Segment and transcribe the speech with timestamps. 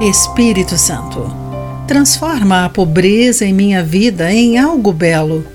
[0.00, 1.30] Espírito Santo,
[1.86, 5.46] transforma a pobreza em minha vida em algo belo.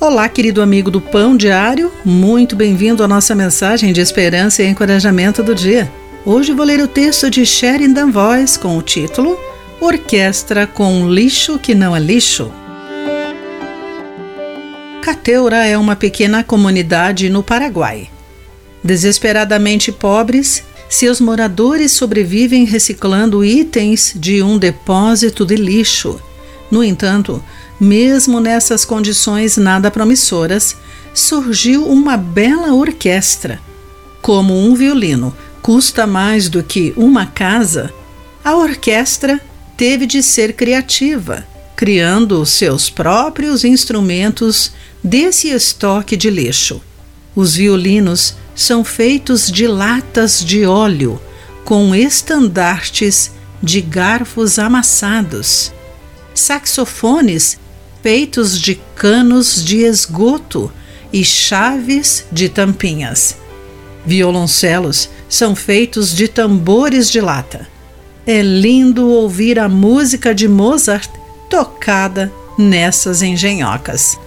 [0.00, 5.40] Olá, querido amigo do Pão Diário, muito bem-vindo à nossa mensagem de esperança e encorajamento
[5.40, 5.88] do dia.
[6.26, 9.38] Hoje vou ler o texto de Sheridan Voice com o título
[9.80, 12.50] Orquestra com lixo que não é lixo.
[15.00, 18.10] Cateura é uma pequena comunidade no Paraguai.
[18.82, 26.20] Desesperadamente pobres, seus moradores sobrevivem reciclando itens de um depósito de lixo.
[26.70, 27.42] No entanto,
[27.80, 30.76] mesmo nessas condições nada promissoras,
[31.12, 33.60] surgiu uma bela orquestra.
[34.20, 37.92] Como um violino custa mais do que uma casa,
[38.44, 39.40] a orquestra
[39.76, 44.72] teve de ser criativa, criando seus próprios instrumentos
[45.02, 46.80] desse estoque de lixo.
[47.34, 51.20] Os violinos são feitos de latas de óleo
[51.64, 53.32] com estandartes
[53.62, 55.72] de garfos amassados.
[56.34, 57.58] Saxofones
[58.04, 60.70] feitos de canos de esgoto
[61.10, 63.34] e chaves de tampinhas.
[64.04, 67.66] Violoncelos são feitos de tambores de lata.
[68.26, 71.10] É lindo ouvir a música de Mozart
[71.48, 74.18] tocada nessas engenhocas.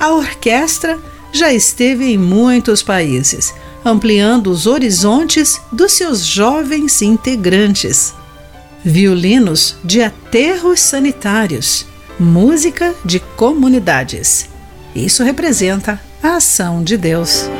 [0.00, 0.98] A orquestra
[1.34, 3.52] já esteve em muitos países,
[3.84, 8.14] ampliando os horizontes dos seus jovens integrantes.
[8.84, 11.86] Violinos de aterros sanitários,
[12.20, 14.48] música de comunidades.
[14.94, 17.50] Isso representa a ação de Deus.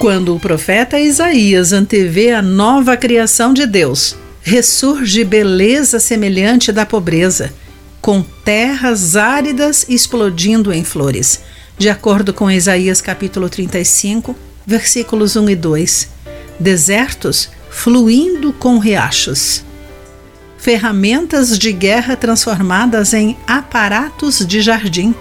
[0.00, 7.52] Quando o profeta Isaías antevê a nova criação de Deus, ressurge beleza semelhante da pobreza
[8.00, 11.40] com terras áridas explodindo em flores,
[11.76, 14.34] de acordo com Isaías capítulo 35,
[14.66, 16.08] versículos 1 e 2.
[16.58, 19.64] Desertos fluindo com riachos.
[20.56, 25.14] Ferramentas de guerra transformadas em aparatos de jardim.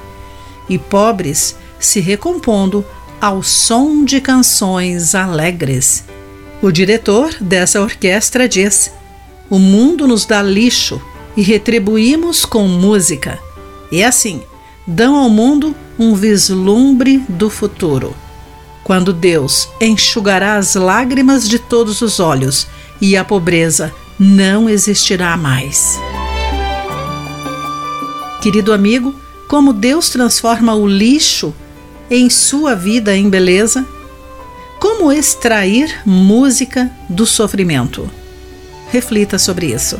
[0.67, 2.85] E pobres se recompondo
[3.21, 6.03] ao som de canções alegres.
[6.61, 8.91] O diretor dessa orquestra diz:
[9.49, 10.99] O mundo nos dá lixo
[11.37, 13.39] e retribuímos com música.
[13.91, 14.41] E assim,
[14.87, 18.15] dão ao mundo um vislumbre do futuro.
[18.83, 22.67] Quando Deus enxugará as lágrimas de todos os olhos
[22.99, 25.99] e a pobreza não existirá mais.
[28.41, 29.13] Querido amigo,
[29.47, 31.53] como Deus transforma o lixo
[32.09, 33.85] em sua vida em beleza?
[34.79, 38.09] Como extrair música do sofrimento?
[38.89, 39.99] Reflita sobre isso.